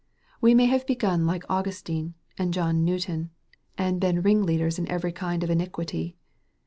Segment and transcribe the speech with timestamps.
[0.41, 3.29] We may have begun like Augustine, and John Newton,
[3.77, 6.15] and been ringleaders in every kind of iniquity.